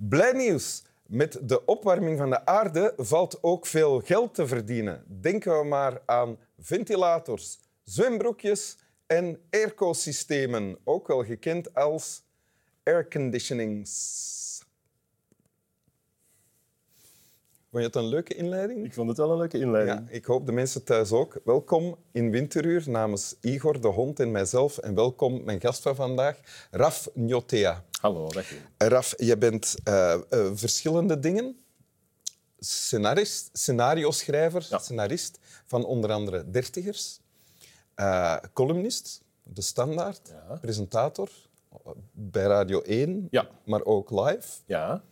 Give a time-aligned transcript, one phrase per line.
[0.00, 0.82] Blij nieuws.
[1.06, 5.04] Met de opwarming van de aarde valt ook veel geld te verdienen.
[5.20, 12.22] Denken we maar aan ventilators, zwembroekjes en airco-systemen, ook wel gekend als
[12.84, 14.47] airconditionings.
[17.78, 18.84] Vond je het een leuke inleiding?
[18.84, 19.98] Ik vond het wel een leuke inleiding.
[20.08, 21.40] Ja, ik hoop de mensen thuis ook.
[21.44, 24.78] Welkom in Winteruur namens Igor, de hond en mijzelf.
[24.78, 26.38] En welkom mijn gast van vandaag,
[26.70, 27.84] Raf Njotea.
[28.00, 28.46] Hallo, dag.
[28.78, 31.56] Raf, je bent uh, uh, verschillende dingen.
[32.58, 34.78] Scenarist, scenario-schrijver, Ja.
[34.78, 37.20] scenarist van onder andere Dertigers.
[37.96, 40.56] Uh, columnist, De Standaard, Ja.
[40.60, 41.28] presentator
[42.12, 43.48] bij Radio 1, Ja.
[43.64, 44.48] maar ook live.
[44.66, 45.02] Ja,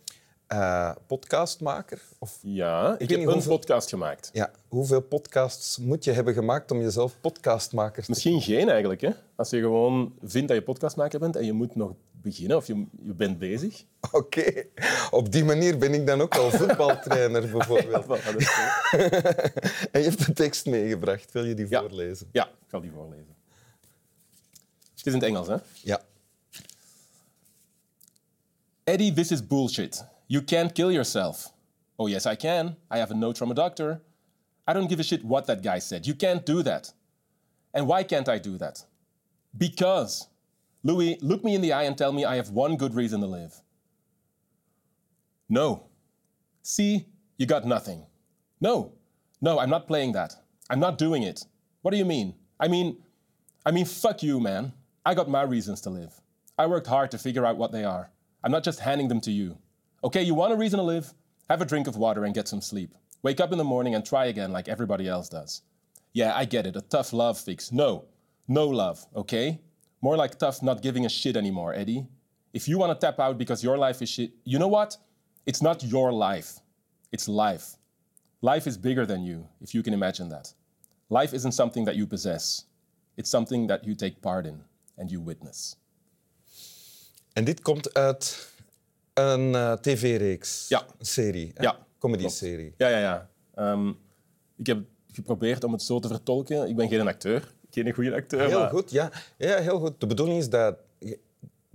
[0.53, 2.01] Uh, podcastmaker.
[2.19, 2.95] Of, ja.
[2.97, 4.29] ik, heb een hoeveel- podcast gemaakt.
[4.33, 9.01] ja, hoeveel podcasts moet je hebben gemaakt om jezelf podcastmaker te Misschien geen eigenlijk.
[9.01, 9.09] Hè?
[9.35, 12.85] Als je gewoon vindt dat je podcastmaker bent en je moet nog beginnen of je,
[13.03, 13.83] je bent bezig.
[14.11, 14.63] Oké,
[15.11, 18.07] op die manier ben ik dan ook al voetbaltrainer bijvoorbeeld.
[18.07, 18.51] Dat is.
[19.91, 21.31] En je hebt de tekst meegebracht.
[21.31, 21.79] Wil je die Ja.
[21.79, 22.29] voorlezen?
[22.31, 23.35] Ja, ik zal die voorlezen.
[24.95, 25.55] Het is in het Engels, hè?
[25.83, 26.01] Ja.
[28.83, 30.05] Eddie, this is bullshit.
[30.27, 31.53] You can't kill yourself.
[31.99, 32.75] Oh, yes, I can.
[32.91, 34.01] I have a note from a doctor.
[34.67, 36.05] I don't give a shit what that guy said.
[36.05, 36.91] You can't do that.
[37.73, 38.83] And why can't I do that?
[39.57, 40.27] Because.
[40.83, 43.27] Louis, look me in the eye and tell me I have one good reason to
[43.27, 43.55] live.
[45.49, 45.87] No.
[46.61, 48.05] See, you got nothing.
[48.59, 48.93] No.
[49.41, 50.35] No, I'm not playing that.
[50.69, 51.45] I'm not doing it.
[51.81, 52.35] What do you mean?
[52.59, 52.97] I mean,
[53.65, 54.73] I mean, fuck you, man.
[55.05, 56.13] I got my reasons to live.
[56.57, 58.11] I worked hard to figure out what they are.
[58.43, 59.57] I'm not just handing them to you.
[60.03, 61.11] Okay, you want a reason to live?
[61.49, 62.93] Have a drink of water and get some sleep.
[63.23, 65.63] Wake up in the morning and try again like everybody else does.
[66.13, 66.75] Yeah, I get it.
[66.75, 67.71] A tough love fix.
[67.71, 68.05] No,
[68.47, 69.59] no love, okay?
[70.01, 72.05] More like tough not giving a shit anymore, Eddie.
[72.53, 74.97] If you want to tap out because your life is shit, you know what?
[75.45, 76.59] It's not your life,
[77.11, 77.77] it's life.
[78.41, 80.53] Life is bigger than you, if you can imagine that.
[81.09, 82.65] Life isn't something that you possess,
[83.15, 84.61] it's something that you take part in
[84.97, 85.75] and you witness.
[87.33, 88.51] En dit komt uit
[89.17, 90.85] een eh, tv-reeks, Ja.
[90.99, 91.63] een serie, hè?
[91.63, 92.73] Ja, comedy-serie.
[92.77, 93.29] Ja, ja, ja.
[93.55, 93.89] Ehm,
[94.57, 94.79] ik heb
[95.13, 96.69] geprobeerd om het zo te vertolken.
[96.69, 98.47] Ik ben geen acteur, geen goede acteur.
[98.47, 99.11] Heel maar- goed, ja.
[99.37, 99.57] ja.
[99.57, 99.99] heel goed.
[99.99, 100.75] De bedoeling is dat,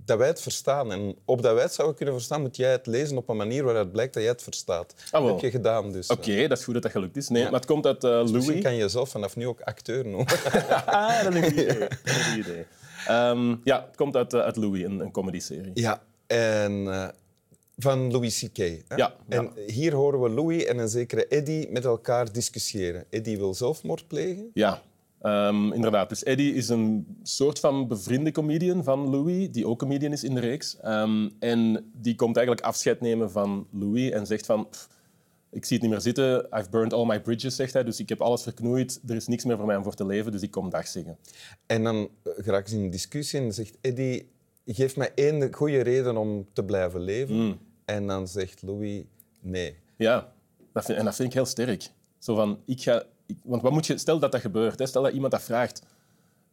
[0.05, 0.91] dat wij het verstaan.
[0.91, 3.91] En opdat wij het zouden kunnen verstaan, moet jij het lezen op een manier waaruit
[3.91, 4.93] blijkt dat jij het verstaat.
[5.05, 5.31] Ah, dat wel.
[5.31, 6.07] heb je gedaan, dus.
[6.07, 7.29] Oké, dat is goed dat dat gelukt is.
[7.29, 8.61] Nee, maar het komt uit eh, Misschien Louis.
[8.63, 10.25] kan je jezelf vanaf nu ook acteur noemen.
[10.85, 11.79] Ah, dat is een goed idee.
[11.89, 12.65] Dat is een goed idee.
[13.07, 15.71] Ehm, ja, het komt uit, eh, uit Louis, een, een comedy-serie.
[15.73, 17.07] Ja, en eh,
[17.77, 18.57] van Louis C.K.
[18.57, 18.95] hè?
[18.95, 23.05] Ja, En hier horen we Louis en een zekere Eddie met elkaar discussiëren.
[23.09, 24.49] Eddie wil zelfmoord plegen.
[24.53, 24.81] Ja,
[25.21, 26.09] ehm, inderdaad.
[26.09, 30.33] Dus Eddie is een soort van bevriende comedian van Louis, die ook comedian is in
[30.33, 30.77] de reeks.
[30.79, 34.69] Ehm, en die komt eigenlijk afscheid nemen van Louis en zegt van...
[34.69, 34.87] "Pff,
[35.53, 36.47] ik zie het niet meer zitten.
[36.51, 37.83] I've burned all my bridges, zegt hij.
[37.83, 38.99] Dus ik heb alles verknoeid.
[39.07, 41.17] Er is niks meer voor mij om voor te leven, dus ik kom dag zeggen.
[41.65, 44.29] En dan eh, geraken ze in een discussie en dan zegt Eddie,
[44.65, 47.35] geef mij één goede reden om te blijven leven.
[47.35, 47.57] Mm.
[47.85, 49.03] En dan zegt Louis,
[49.41, 49.75] nee.
[49.97, 50.33] Ja,
[50.73, 51.89] dat vind, en dat vind ik heel sterk.
[52.19, 53.03] Zo van, ik ga...
[53.25, 53.97] ik- want wat moet je...
[53.97, 54.79] Stel dat dat gebeurt.
[54.79, 55.81] Hè, stel dat iemand dat vraagt.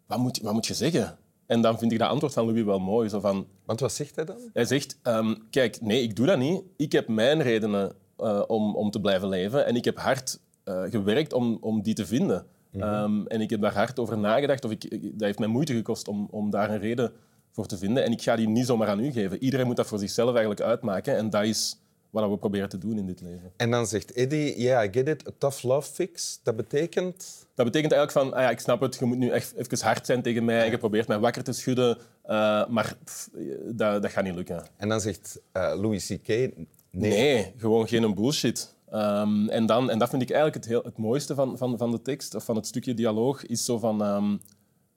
[0.06, 1.19] Wat moet, wat moet je zeggen?
[1.47, 3.09] En dan vind ik dat antwoord van Louis wel mooi.
[3.09, 4.37] Zo van, Want wat zegt hij dan?
[4.53, 6.62] Hij zegt, ehm, kijk, nee, ik doe dat niet.
[6.76, 9.66] Ik heb mijn redenen eh, om, om te blijven leven.
[9.66, 12.47] En ik heb hard eh, gewerkt om, om die te vinden.
[12.72, 14.65] Ehm, en ik heb daar hard over nagedacht.
[14.65, 17.12] Of ik, ik- dat heeft mij moeite gekost om, om daar een reden
[17.60, 18.04] voor te vinden.
[18.04, 19.43] En ik ga die niet zomaar aan u geven.
[19.43, 21.16] Iedereen moet dat voor zichzelf eigenlijk uitmaken.
[21.16, 21.76] En dat is
[22.10, 23.53] wat we proberen te doen in dit leven.
[23.56, 26.41] En dan zegt Eddie, yeah, I get it, a tough love fix.
[26.43, 27.49] Dat betekent...
[27.54, 30.06] Dat betekent eigenlijk van, ah ja, ik snap het, je moet nu echt even hard
[30.06, 30.65] zijn tegen mij.
[30.65, 31.99] En je probeert mij wakker te schudden.
[32.22, 33.29] eh, maar pff,
[33.75, 34.67] dat, dat gaat niet lukken.
[34.76, 36.56] En dan zegt eh, Louis C.K., nee.
[36.90, 38.75] Nee, gewoon geen bullshit.
[38.90, 41.90] Ehm, en, dan, en dat vind ik eigenlijk het, heel, het mooiste van, van, van
[41.90, 44.02] de tekst, of van het stukje dialoog, is zo van...
[44.02, 44.37] ehm,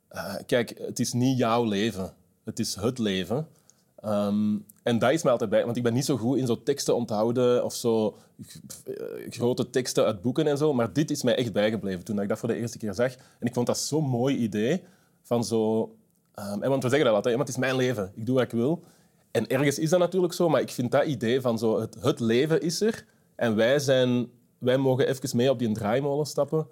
[0.08, 2.14] eh, kijk, het is niet jouw leven.
[2.44, 3.48] Het is het leven.
[3.96, 6.64] Ehm, en dat is mij altijd bij, want ik ben niet zo goed in zo
[6.64, 8.18] teksten onthouden of zo
[8.86, 8.96] eh,
[9.30, 12.40] grote teksten uit boeken en zo, maar dit is mij echt bijgebleven toen ik dat
[12.40, 13.14] voor de eerste keer zag.
[13.16, 14.84] En ik vond dat zo'n mooi idee
[15.22, 15.92] van zo...
[16.34, 18.52] ehm, en want we zeggen dat altijd, het is mijn leven, ik doe wat ik
[18.52, 18.84] wil.
[19.32, 22.20] En ergens is dat natuurlijk zo, maar ik vind dat idee van zo, het, het
[22.20, 23.06] leven is er
[23.36, 26.68] en wij, zijn, wij mogen even mee op die draaimolen stappen,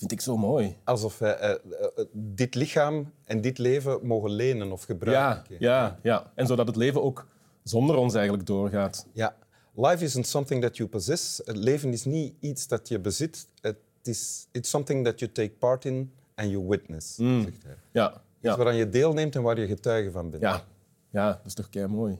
[0.00, 0.76] vind ik zo mooi.
[0.84, 5.56] Alsof wij eh, eh, dit lichaam en dit leven mogen lenen of Ja, gebruiken.
[5.58, 6.32] ja, ja.
[6.34, 7.26] En zodat het leven ook
[7.62, 9.06] zonder ons eigenlijk doorgaat.
[9.12, 9.36] Ja.
[9.74, 11.40] Life isn't something that you possess.
[11.44, 13.48] Het leven is niet iets dat je bezit.
[13.60, 17.76] Het is it's something that you take part in and you witness, zegt hij.
[17.92, 20.42] Ja, Iets ja, waaraan je deelneemt en waar je getuige van bent.
[20.42, 20.64] ja.
[21.10, 22.18] ja dat is toch kei mooi.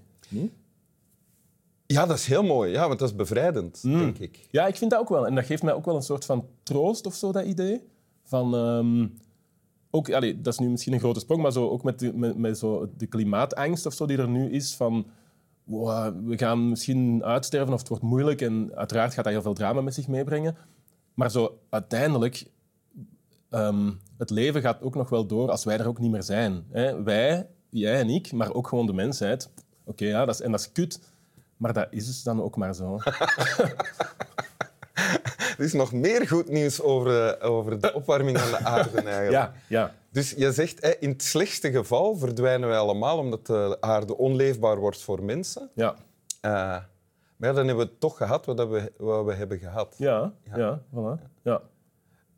[1.92, 3.98] Ja, dat is heel mooi, ja, want dat is bevrijdend, Mm.
[3.98, 4.46] denk ik.
[4.50, 5.26] Ja, ik vind dat ook wel.
[5.26, 7.82] En dat geeft mij ook wel een soort van troost of zo, dat idee.
[8.24, 9.06] Van, ehm,
[9.90, 12.36] ook, allee, dat is nu misschien een grote sprong, maar zo, ook met, de, met,
[12.38, 14.74] met zo de klimaatangst of zo die er nu is.
[14.74, 15.06] Van,
[15.64, 18.40] wow, we gaan misschien uitsterven of het wordt moeilijk.
[18.40, 20.56] En uiteraard gaat dat heel veel drama met zich meebrengen.
[21.14, 22.46] Maar zo uiteindelijk,
[23.50, 26.64] ehm, het leven gaat ook nog wel door als wij er ook niet meer zijn.
[26.70, 27.02] Hè?
[27.02, 29.50] Wij, jij en ik, maar ook gewoon de mensheid.
[29.84, 31.00] Oké, ja, dat is, en dat is kut.
[31.60, 32.98] Maar dat is dus dan ook maar zo.
[35.58, 39.30] Er is nog meer goed nieuws over, eh, over de opwarming van de aarde eigenlijk.
[39.30, 39.94] Ja, ja.
[40.10, 45.02] Dus je zegt, in het slechtste geval verdwijnen wij allemaal omdat de aarde onleefbaar wordt
[45.02, 45.70] voor mensen.
[45.74, 45.94] Ja,
[46.40, 46.50] Eh,
[47.36, 49.94] maar ja, dan hebben we toch gehad wat we, wat we hebben gehad.
[49.98, 51.22] ja, ja, voilà.
[51.42, 51.60] Ja,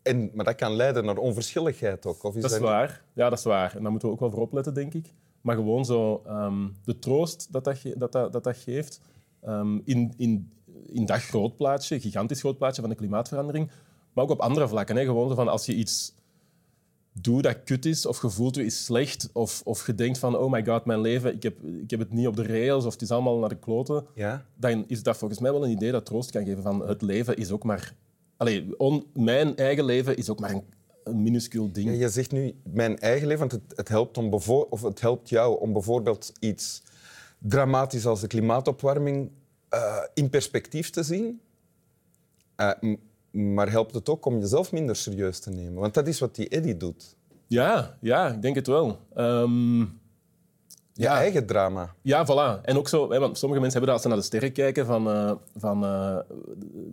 [0.02, 2.22] En, maar dat kan leiden naar onverschilligheid ook.
[2.22, 3.02] Of is dat is niet- waar.
[3.12, 3.76] Ja, dat is waar.
[3.76, 5.12] En daar moeten we ook wel voor opletten, denk ik.
[5.42, 9.00] Maar gewoon zo ehm, de troost dat dat, dat, dat, dat, dat geeft
[9.40, 10.50] ehm, in, in,
[10.86, 13.70] in dat groot plaatje, gigantisch groot plaatje van de klimaatverandering,
[14.12, 14.96] maar ook op andere vlakken.
[14.96, 15.04] Hè.
[15.04, 16.14] Gewoon zo van als je iets
[17.12, 20.50] doet dat kut is, of gevoeld u is slecht, of, of je denkt van oh
[20.50, 23.02] my god, mijn leven, ik heb, ik heb het niet op de rails, of het
[23.02, 24.44] is allemaal naar de kloten, Ja?
[24.56, 27.36] dan is dat volgens mij wel een idee dat troost kan geven van het leven
[27.36, 27.94] is ook maar...
[28.36, 30.64] Allee, on- mijn eigen leven is ook maar een,
[31.04, 31.88] een minuscuul ding.
[31.88, 34.32] Ja, je zegt nu mijn eigen leven, want het, het, helpt om
[34.70, 36.82] of het helpt jou om bijvoorbeeld iets
[37.38, 39.30] dramatisch als de klimaatopwarming
[39.68, 41.40] eh, in perspectief te zien.
[42.56, 42.70] Eh,
[43.30, 45.80] maar helpt het ook om jezelf minder serieus te nemen?
[45.80, 47.16] Want dat is wat die Eddy doet.
[47.46, 48.98] Ja, ja, ik denk het wel.
[49.14, 49.84] Ehm,
[50.94, 51.16] Je Ja.
[51.16, 51.94] eigen drama.
[52.02, 52.64] ja, voilà.
[52.64, 54.86] En ook zo, hè, want sommige mensen hebben dat als ze naar de sterren kijken,
[54.86, 56.16] van, eh, van eh,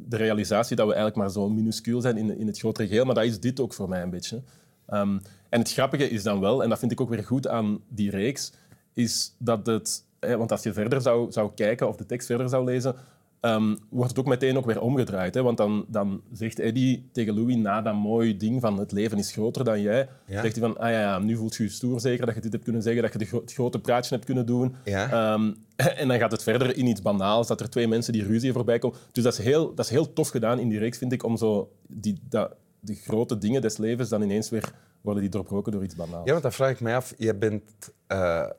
[0.07, 3.06] de realisatie dat we eigenlijk maar zo minuscuul zijn in, in het grotere geheel.
[3.06, 4.42] Maar dat is dit ook voor mij een beetje.
[4.88, 5.18] Ehm,
[5.50, 8.10] en het grappige is dan wel, en dat vind ik ook weer goed aan die
[8.10, 8.51] reeks,
[8.94, 10.04] is dat het...
[10.19, 12.96] Hè, want als je verder zou, zou kijken of de tekst verder zou lezen,
[13.39, 15.33] ehm, wordt het ook meteen ook weer omgedraaid.
[15.36, 15.41] Hè?
[15.41, 19.31] Want dan, dan zegt Eddie tegen Louis na dat mooie ding van het leven is
[19.31, 20.41] groter dan jij, Ja.
[20.41, 22.51] zegt hij van, ah ja, ja, nu voelt je je stoer zeker dat je dit
[22.51, 24.75] hebt kunnen zeggen, dat je de gro- het grote praatje hebt kunnen doen.
[24.83, 25.12] Ja.
[25.33, 25.53] Ehm,
[26.01, 28.80] en dan gaat het verder in iets banaals, dat er twee mensen die ruzie voorbij
[28.80, 28.97] komen.
[29.12, 31.38] Dus dat is heel, dat is heel tof gedaan in die reeks, vind ik, om
[31.38, 34.71] zo die, dat, de grote dingen des levens dan ineens weer
[35.01, 36.25] worden die doorbroken door iets banaals.
[36.25, 37.13] Ja, want dan vraag ik mij af.
[37.18, 37.63] Je bent
[38.07, 38.50] eh,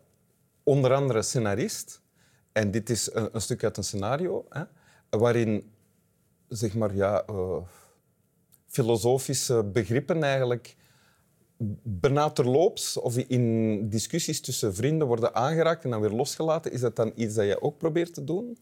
[0.63, 2.01] onder andere scenarist.
[2.53, 4.63] En dit is een, stuk uit een scenario hè,
[5.11, 5.71] waarin
[6.49, 7.57] zeg maar, ja, eh,
[8.67, 10.77] filosofische begrippen eigenlijk
[11.83, 16.73] bijna terloops of in discussies tussen vrienden worden aangeraakt en dan weer losgelaten.
[16.73, 18.59] Is dat dan iets dat je ook probeert te doen?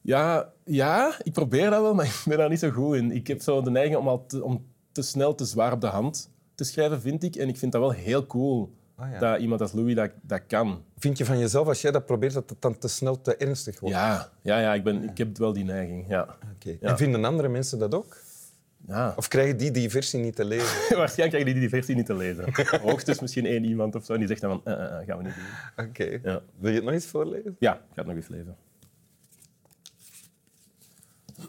[0.00, 3.10] Ja, ja, ik probeer dat wel, maar ik ben daar niet zo goed in.
[3.10, 6.30] Ik heb zo de neiging om, al om te snel te zwaar op de hand
[6.54, 7.36] te schrijven, vind ik.
[7.36, 9.18] En ik vind dat wel heel cool Ah, ja.
[9.18, 10.84] dat iemand als Louis dat, dat kan.
[10.98, 13.80] Vind je van jezelf, als jij dat probeert, dat het dan te snel te ernstig
[13.80, 13.96] wordt?
[13.96, 16.04] Ja, ja, ja ik, ben, ik heb wel die neiging.
[16.08, 16.36] Ja.
[16.54, 16.76] Oké.
[16.80, 18.16] En vinden andere mensen dat ook?
[18.86, 19.14] Ja.
[19.16, 20.66] Of krijgen die die versie niet te lezen?
[20.98, 22.44] Waarschijnlijk krijg je die versie niet te lezen.
[22.88, 25.34] Hoogstens misschien één iemand of zo en die zegt dan van, eh, gaan we niet
[25.34, 25.86] doen.
[25.86, 26.18] Oké.
[26.22, 26.42] Ja.
[26.58, 27.56] Wil je het nog eens voorlezen?
[27.58, 28.56] Ja, ik ga het nog eens lezen.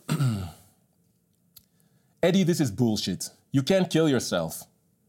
[2.19, 3.35] Eddie, this is bullshit.
[3.49, 4.67] You can't kill yourself.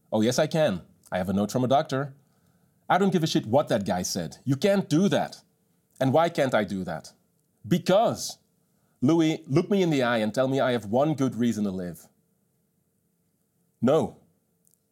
[0.09, 0.73] Oh, yes, I can.
[1.11, 2.13] I have a note from a doctor.
[2.89, 4.37] I don't give a shit what that guy said.
[4.45, 5.41] You can't do that.
[5.99, 7.13] And why can't I do that?
[7.67, 8.37] Because.
[9.01, 11.71] Louis, look me in the eye and tell me I have one good reason to
[11.71, 12.07] live.
[13.81, 14.17] No.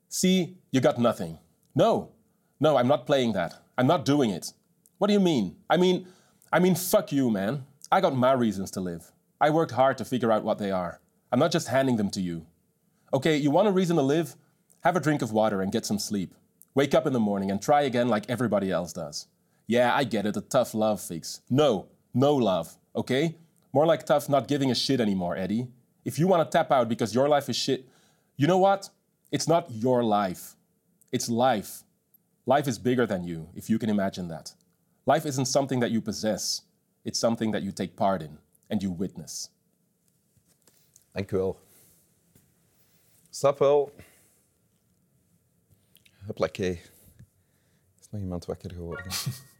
[0.09, 1.39] See, you got nothing.
[1.73, 2.11] No.
[2.59, 3.55] No, I'm not playing that.
[3.77, 4.53] I'm not doing it.
[4.97, 5.55] What do you mean?
[5.69, 6.07] I mean,
[6.51, 7.65] I mean, fuck you, man.
[7.91, 9.11] I got my reasons to live.
[9.41, 10.99] I worked hard to figure out what they are.
[11.31, 12.45] I'm not just handing them to you.
[13.13, 14.35] Okay, you want a reason to live?
[14.81, 16.33] Have a drink of water and get some sleep.
[16.75, 19.27] Wake up in the morning and try again like everybody else does.
[19.67, 21.41] Yeah, I get it, a tough love fix.
[21.49, 23.35] No, no love, okay?
[23.71, 25.67] More like tough not giving a shit anymore, Eddie.
[26.03, 27.87] If you want to tap out because your life is shit,
[28.35, 28.89] you know what?
[29.31, 30.55] It's not your life.
[31.11, 31.83] It's life.
[32.45, 34.53] Life is bigger than you, if you can imagine that.
[35.05, 36.61] Life isn't something that you possess,
[37.05, 38.37] it's something that you take part in
[38.69, 39.49] and you witness.
[41.15, 41.57] Dank u wel.
[43.29, 43.91] Snap wel.
[46.25, 46.71] Huppakee.
[46.71, 49.05] Er is nog iemand wakker geworden.